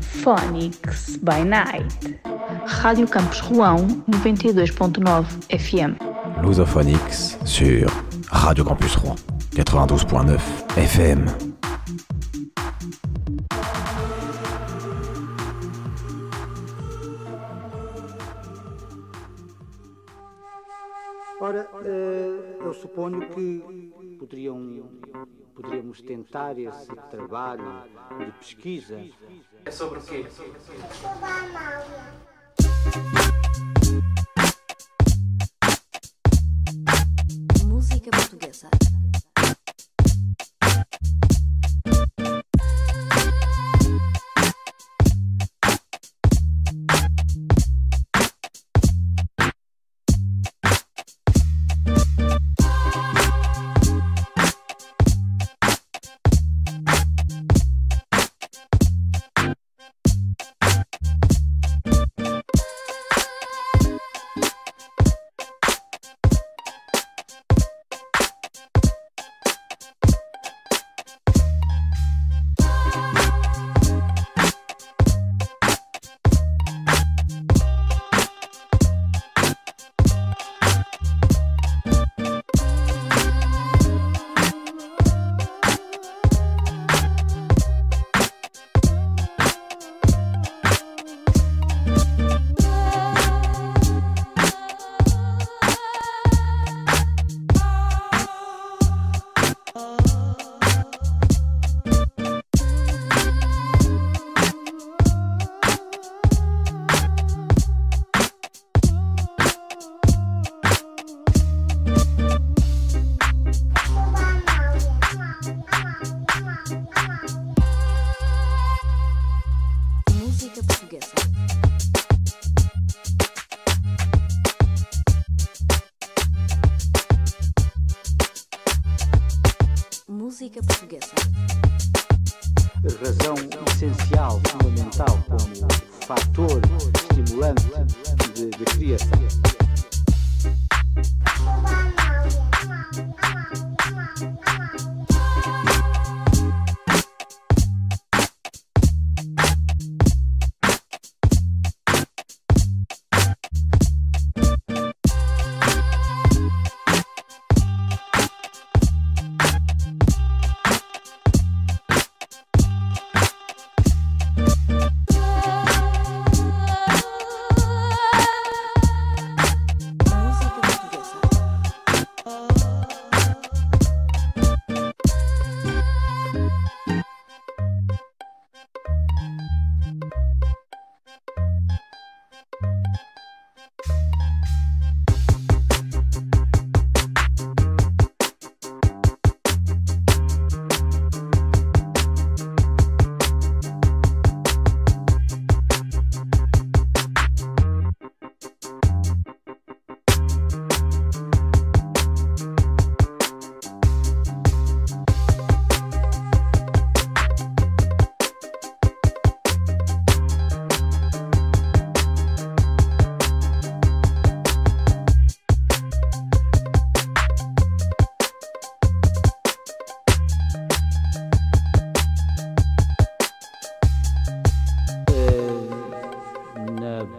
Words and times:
Phonics 0.00 1.18
by 1.22 1.44
Night. 1.44 2.18
Rádio 2.66 3.06
Campus 3.06 3.40
Rouen 3.40 4.02
92.9 4.08 5.24
FM. 5.50 5.96
Lusophonix 6.42 7.38
sur 7.44 7.90
Radio 8.30 8.64
Campus 8.64 8.94
Rouen 8.96 9.16
92.9 9.54 10.38
FM. 10.76 11.48
Ora, 21.40 21.68
eh, 21.84 22.58
eu 22.64 22.74
suponho 22.74 23.20
que 23.20 23.62
poderíamos 25.60 26.00
tentar 26.00 26.56
esse 26.56 26.86
trabalho 27.10 27.82
de 28.16 28.32
pesquisa. 28.38 28.96
É 29.64 29.70
sobre 29.72 29.98
o 29.98 30.02
quê? 30.02 30.24
Música 37.66 38.10
portuguesa. 38.12 38.70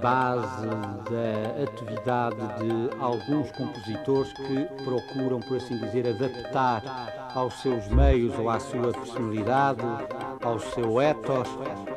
Base 0.02 0.66
da 0.66 1.64
atividade 1.64 2.36
de 2.36 3.02
alguns 3.02 3.52
compositores 3.52 4.34
que 4.34 4.84
procuram, 4.84 5.40
por 5.40 5.58
assim 5.58 5.78
dizer, 5.78 6.08
adaptar 6.08 6.84
aos 7.36 7.54
seus 7.62 7.88
meios 7.88 8.38
ou 8.38 8.50
à 8.50 8.60
sua 8.60 8.92
personalidade, 8.92 9.82
ao 10.44 10.60
seu 10.60 11.02
ethos, 11.02 11.48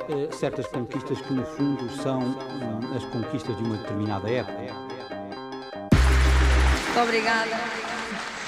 eh, 0.09 0.29
certas 0.33 0.67
conquistas 0.67 1.21
que, 1.21 1.33
no 1.33 1.45
fundo, 1.45 1.89
são 2.03 2.21
hum, 2.21 2.95
as 2.95 3.05
conquistas 3.07 3.57
de 3.57 3.63
uma 3.63 3.77
determinada 3.77 4.31
época. 4.31 4.93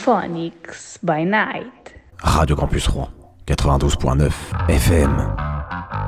Phonics 0.04 0.98
by 1.02 1.24
Night. 1.24 1.72
Radio 2.18 2.56
Campus 2.56 2.86
Rouen 2.86 3.08
92.9 3.46 4.32
FM. 4.68 6.03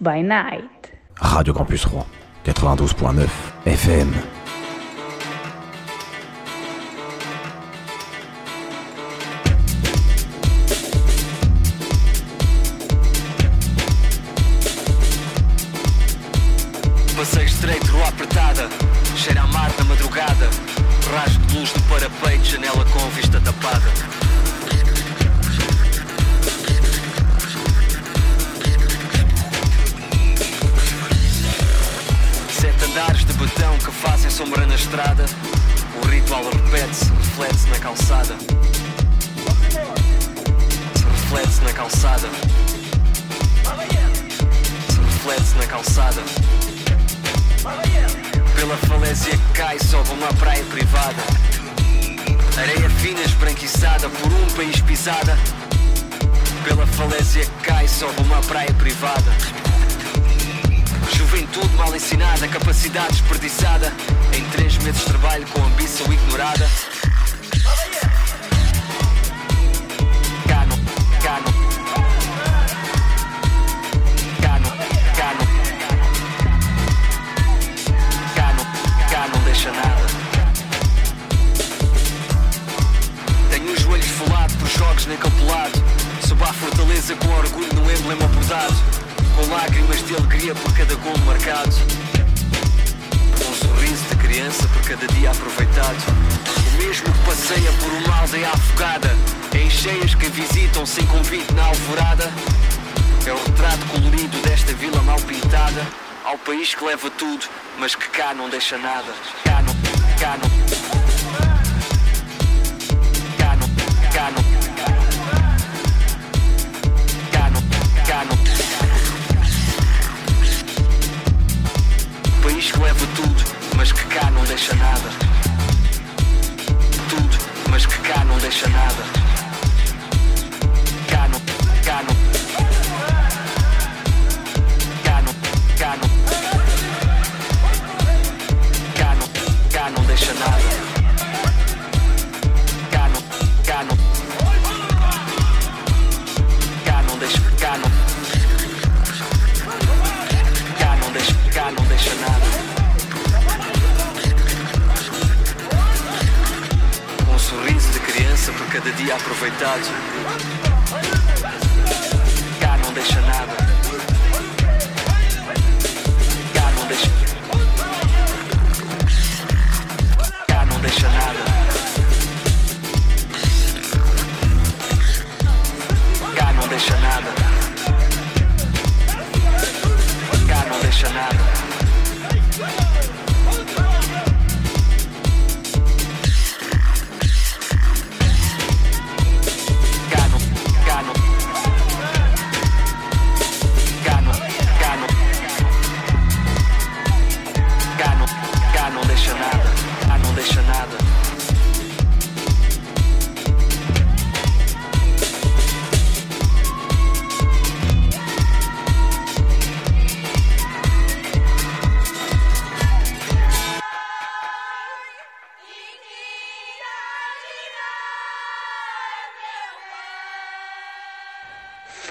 By 0.00 0.22
Night. 0.22 0.92
Radio 1.20 1.52
Campus 1.52 1.84
Rouen, 1.86 2.06
92.9 2.44 3.28
FM. 3.64 4.45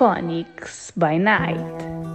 Phonics 0.05 0.91
by 0.95 1.17
Night. 1.17 2.14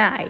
deny 0.00 0.29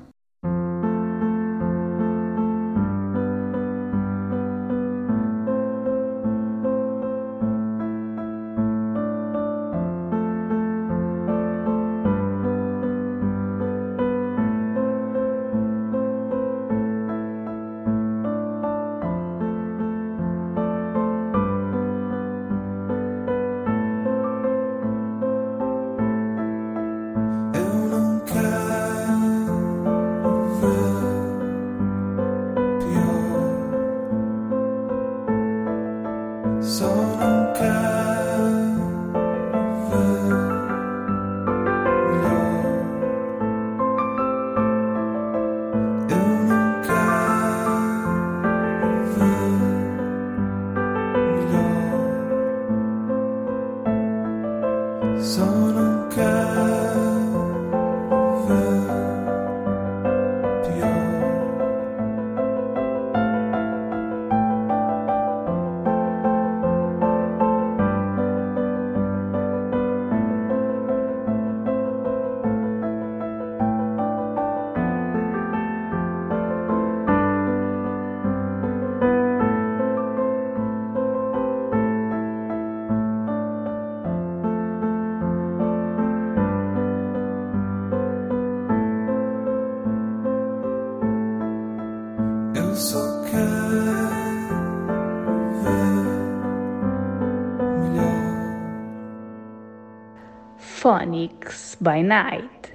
Phonics 100.81 101.77
by 101.79 102.01
Night. 102.01 102.71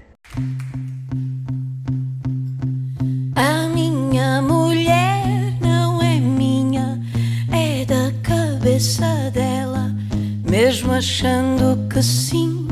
A 3.35 3.69
minha 3.75 4.40
mulher 4.42 5.59
não 5.61 6.01
é 6.01 6.21
minha, 6.21 7.01
é 7.51 7.85
da 7.85 8.12
cabeça 8.23 9.29
dela. 9.35 9.92
Mesmo 10.49 10.92
achando 10.92 11.88
que 11.88 12.01
sim, 12.01 12.69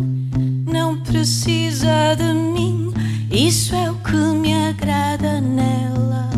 não 0.72 1.02
precisa 1.02 2.14
de 2.14 2.32
mim. 2.32 2.94
Isso 3.28 3.74
é 3.74 3.90
o 3.90 3.96
que 3.96 4.14
me 4.14 4.54
agrada 4.68 5.40
nela. 5.40 6.30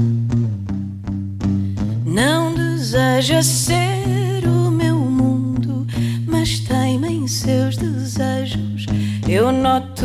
Não 2.02 2.54
deseja 2.54 3.42
ser 3.42 3.95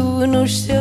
tu 0.02 0.26
nos 0.26 0.52
seus 0.66 0.81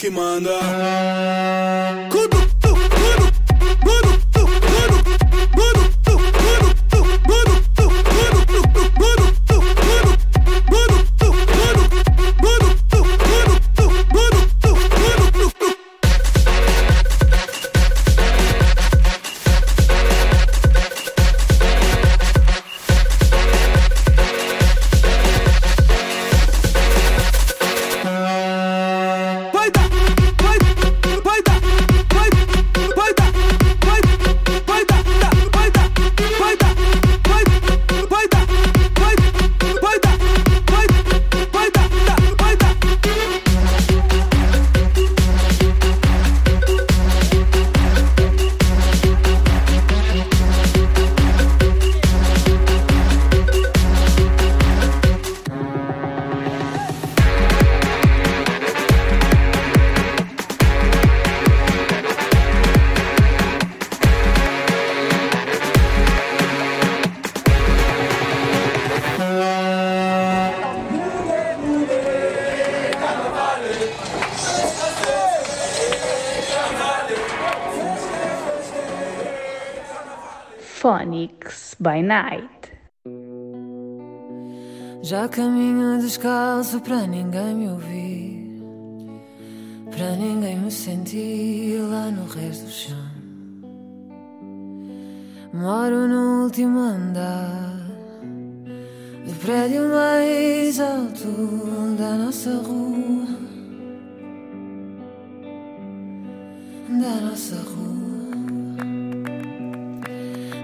que 0.00 0.10
manda. 0.10 1.59
pra 86.80 87.06
ninguém 87.06 87.54
me 87.54 87.68
ouvir, 87.68 88.62
pra 89.90 90.16
ninguém 90.16 90.58
me 90.58 90.70
sentir 90.70 91.80
lá 91.82 92.10
no 92.10 92.24
resto 92.26 92.64
do 92.64 92.70
chão. 92.70 93.10
Moro 95.52 96.08
no 96.08 96.44
último 96.44 96.78
andar 96.78 97.76
do 99.26 99.34
prédio 99.40 99.88
mais 99.88 100.80
alto 100.80 101.96
da 101.98 102.14
nossa 102.14 102.50
rua. 102.50 103.26
Da 106.88 107.20
nossa 107.20 107.56
rua. 107.56 107.90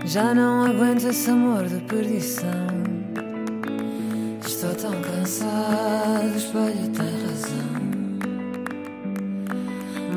Já 0.04 0.34
não 0.34 0.64
aguento 0.64 1.08
esse 1.08 1.30
amor 1.30 1.66
de 1.66 1.80
perdição. 1.80 2.66
Estou 4.40 4.74
tão 4.74 5.02
cansado 5.02 5.85
do 6.28 6.36
espelho 6.36 6.88
tem 6.94 7.12
razão. 7.26 7.66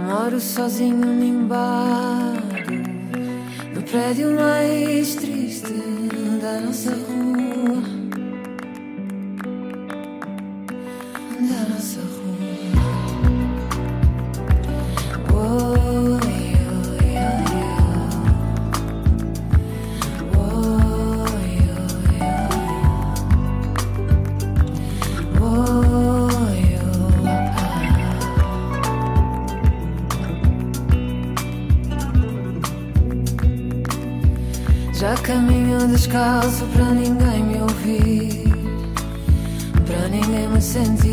Moro 0.08 0.40
sozinho 0.40 0.98
num 0.98 1.48
no 3.74 3.82
prédio 3.84 4.36
mais 4.36 5.16
triste 5.16 5.74
da 6.42 6.62
nossa 6.62 6.92
rua. 6.92 7.09
descaso 36.10 36.66
para 36.74 36.86
ninguém 36.86 37.44
me 37.44 37.62
ouvir, 37.62 38.44
para 39.86 40.08
ninguém 40.08 40.48
me 40.48 40.60
sentir. 40.60 41.09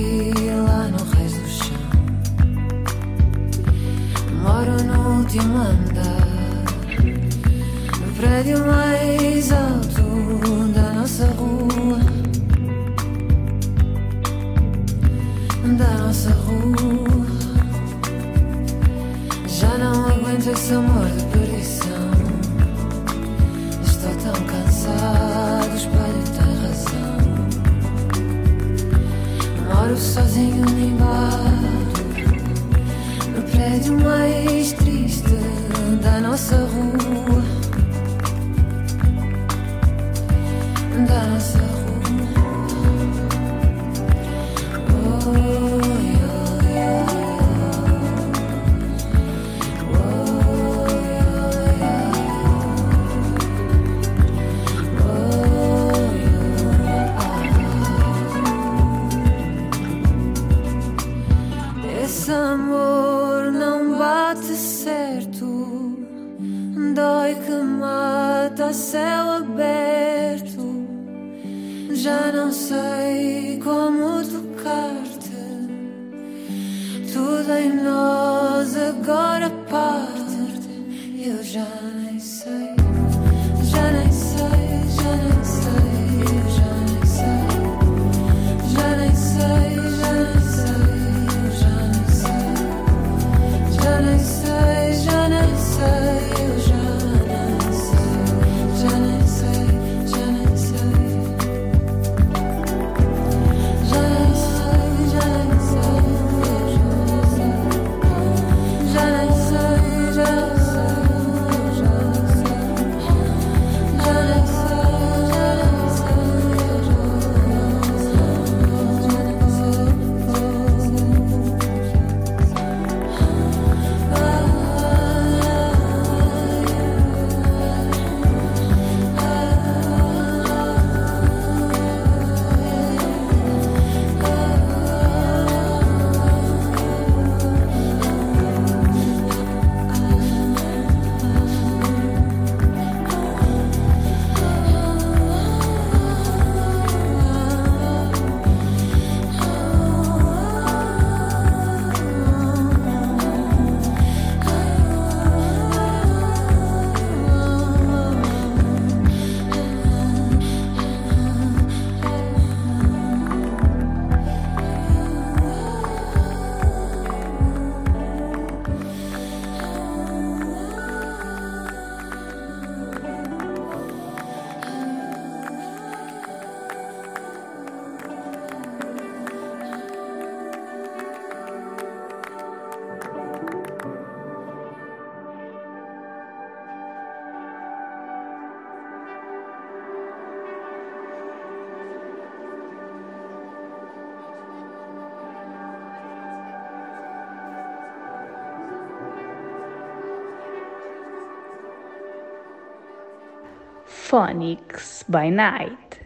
Phonics 204.07 205.03
by 205.11 205.29
Night. 205.31 206.06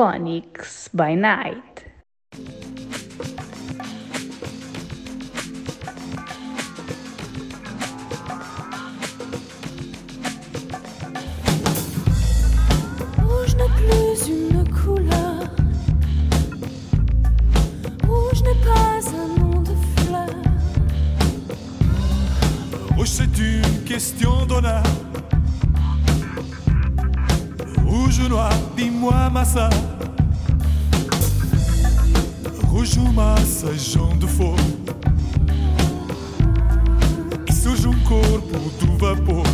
Phonics 0.00 0.88
by 0.94 1.14
Night. 1.14 1.84
Rouge 13.18 13.54
n'est 13.56 13.74
plus 13.76 14.28
une 14.30 14.64
couleur. 14.70 15.44
Rouge 18.08 18.42
n'est 18.42 18.64
pas 18.64 19.00
un 19.06 19.38
nom 19.38 19.60
de 19.60 19.74
fleur. 19.98 20.28
Rouge 22.96 23.06
c'est 23.06 23.38
une 23.38 23.84
question 23.84 24.46
d'honneur. 24.46 24.82
Rouge 28.20 28.26
ou 28.26 28.28
noir, 28.28 28.52
dis-moi 28.76 29.30
ma 29.30 29.44
soeur. 29.44 29.70
Rouge 32.68 32.98
ou 32.98 33.12
massa, 33.12 33.72
João 33.74 34.16
de 34.18 34.26
fogo. 34.26 34.56
E 37.48 37.52
surge 37.52 37.88
um 37.88 37.98
corpo 38.00 38.58
do 38.78 38.98
vapor. 38.98 39.46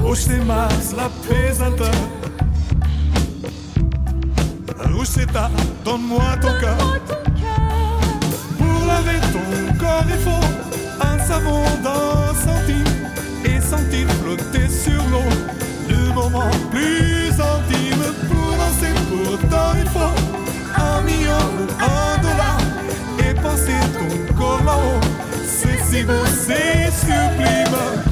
Rouge 0.00 0.18
c'est 0.18 0.44
Mars, 0.44 0.92
la 0.96 1.08
présente. 1.26 1.82
Rouge 4.92 5.08
c'est 5.08 5.32
ta, 5.32 5.50
donne-moi 5.84 6.36
ton 6.40 6.60
cœur. 6.60 6.78
Pour 8.56 8.86
laver 8.86 9.20
ton 9.32 9.78
corps, 9.78 10.04
il 10.08 10.18
faut 10.18 11.04
un 11.04 11.18
savon 11.18 11.64
d'un 11.82 12.34
centime 12.34 12.84
et 13.44 13.60
sentir 13.60 14.08
flotter 14.22 14.68
sur 14.68 15.02
l'eau. 15.10 15.51
moment. 16.14 16.50
Plus 16.70 17.30
intime 17.30 18.04
pour 18.28 18.50
danser 18.60 18.94
pourtant 19.08 19.72
il 19.78 19.88
faut 19.90 20.14
un 20.80 21.02
million 21.02 21.44
ou 21.58 21.66
un 21.80 22.18
dollar. 22.22 22.58
Et 23.18 23.34
penser 23.34 23.78
ton 23.94 24.34
corps 24.34 24.64
là-haut. 24.64 25.00
C'est 25.44 25.78
si 25.84 26.04
beau 26.04 26.24
c'est 26.26 26.90
sublime 26.90 28.11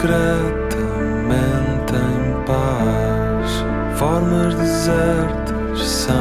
Secretamente 0.00 1.96
em 1.96 2.44
paz, 2.44 3.64
formas 3.98 4.54
desertas 4.54 5.82
sem 5.82 6.14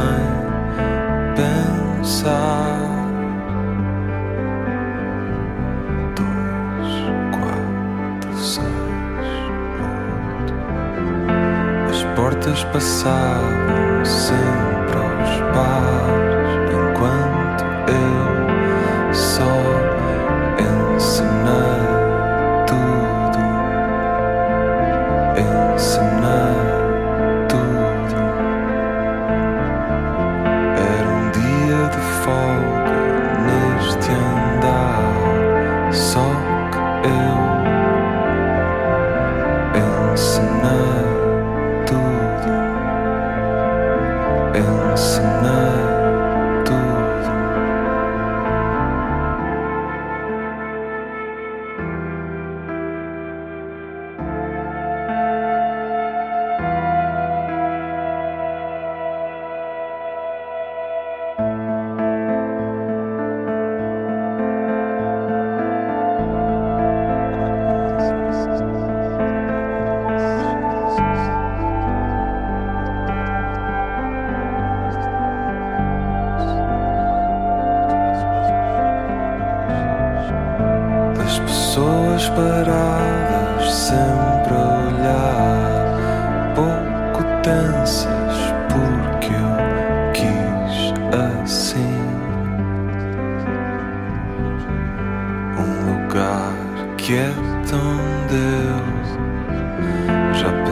pensar. 1.35 2.79
Dois, 6.15 6.91
quatro, 7.37 8.33
seis, 8.35 8.65
oito. 9.83 10.55
As 11.91 12.01
portas 12.15 12.63
passavam 12.73 14.03
sempre 14.03 14.97
aos 14.97 15.37
pares. 15.55 15.96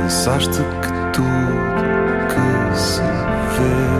Pensaste 0.06 0.60
que 0.84 0.90
tudo 1.14 2.28
que 2.30 2.78
se 2.78 3.02
vê 3.02 3.95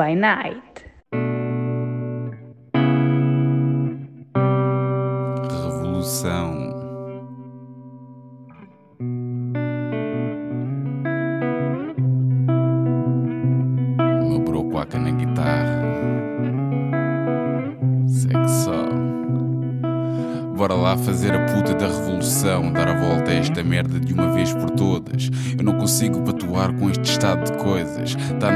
by 0.00 0.14
Night. 0.14 0.86
Revolução. 5.52 6.70
Bora 20.60 20.74
lá 20.74 20.94
fazer 20.94 21.32
a 21.34 21.46
puta 21.46 21.72
da 21.72 21.86
revolução, 21.86 22.70
dar 22.70 22.86
a 22.86 22.92
volta 22.92 23.30
a 23.30 23.34
esta 23.34 23.64
merda 23.64 23.98
de 23.98 24.12
uma 24.12 24.30
vez 24.30 24.52
por 24.52 24.68
todas. 24.68 25.30
Eu 25.56 25.64
não 25.64 25.78
consigo 25.78 26.20
patuar 26.20 26.70
com 26.74 26.90
este 26.90 27.12
estado 27.12 27.50
de 27.50 27.56
coisas. 27.56 28.10
Está 28.10 28.52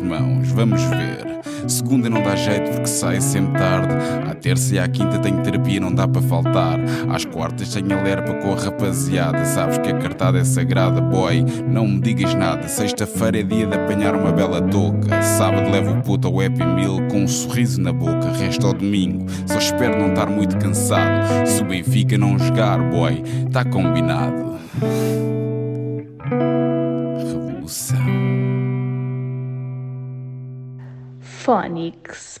mãos. 0.00 0.48
Vamos 0.50 0.82
ver. 0.84 1.40
Segunda 1.66 2.08
não 2.08 2.22
dá 2.22 2.36
jeito 2.36 2.70
porque 2.70 2.86
sai 2.86 3.20
sempre 3.20 3.58
tarde. 3.58 3.94
À 4.28 4.34
terça 4.34 4.74
e 4.74 4.78
à 4.78 4.86
quinta 4.86 5.18
tenho 5.18 5.42
terapia, 5.42 5.80
não 5.80 5.92
dá 5.92 6.06
para 6.06 6.22
faltar. 6.22 6.78
Às 7.10 7.24
quartas 7.24 7.74
tenho 7.74 7.98
alerpa 7.98 8.34
com 8.34 8.52
a 8.52 8.56
rapaziada. 8.56 9.44
Sabes 9.44 9.78
que 9.78 9.88
a 9.88 9.98
cartada 9.98 10.38
é 10.38 10.44
sagrada, 10.44 11.00
boy. 11.00 11.44
Não 11.66 11.86
me 11.86 12.00
digas 12.00 12.34
nada. 12.34 12.68
Sexta-feira 12.68 13.40
é 13.40 13.42
dia 13.42 13.66
de 13.66 13.74
apanhar 13.74 14.14
uma 14.14 14.32
bela 14.32 14.60
touca. 14.62 15.22
Sábado 15.22 15.70
levo 15.70 15.98
o 15.98 16.02
puto 16.02 16.28
ao 16.28 16.40
Happy 16.40 16.64
Meal 16.64 16.98
com 17.10 17.24
um 17.24 17.28
sorriso 17.28 17.80
na 17.80 17.92
boca. 17.92 18.30
Resto 18.38 18.66
ao 18.66 18.74
domingo. 18.74 19.26
Só 19.46 19.58
espero 19.58 19.98
não 19.98 20.10
estar 20.10 20.26
muito 20.26 20.56
cansado. 20.58 21.46
Se 21.46 21.62
o 21.62 21.64
Benfica 21.64 22.16
não 22.16 22.38
jogar, 22.38 22.78
boy, 22.90 23.22
tá 23.50 23.64
combinado. 23.64 24.54
Phonics. 31.44 32.38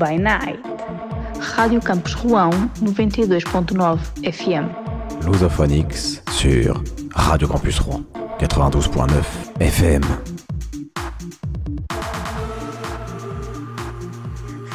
By 0.00 0.16
Night. 0.16 0.58
Rádio 1.56 1.80
Campus 1.80 2.14
Rouen 2.14 2.50
92.9 2.82 3.98
FM. 4.24 4.68
Lusophonix 5.26 6.22
sur 6.32 6.82
Radio 7.14 7.46
Campus 7.46 7.78
Rouen 7.80 8.02
92.9 8.40 9.12
FM. 9.60 10.02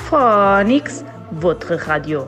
Phonics, 0.09 1.03
votre 1.31 1.73
radio. 1.73 2.27